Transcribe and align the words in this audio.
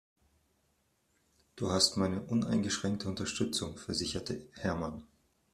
Du 1.57 1.69
hast 1.69 1.95
meine 1.95 2.23
uneingeschränkte 2.23 3.07
Unterstützung, 3.07 3.77
versicherte 3.77 4.47
Hermann. 4.53 5.03